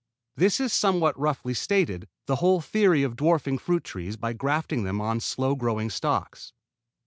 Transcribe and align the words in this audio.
This 0.35 0.59
is, 0.59 0.73
somewhat 0.73 1.15
roughly 1.19 1.53
stated, 1.53 2.07
the 2.25 2.37
whole 2.37 2.59
theory 2.59 3.03
of 3.03 3.15
dwarfing 3.15 3.59
fruit 3.59 3.83
trees 3.83 4.17
by 4.17 4.33
grafting 4.33 4.81
them 4.83 4.99
on 4.99 5.19
slow 5.19 5.53
growing 5.55 5.91
stocks. 5.91 6.53